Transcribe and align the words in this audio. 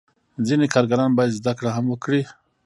ځینې 0.47 0.65
کارګران 0.73 1.11
باید 1.17 1.37
زده 1.39 1.53
کړه 1.57 1.69
هم 1.77 1.85
وکړي. 1.89 2.21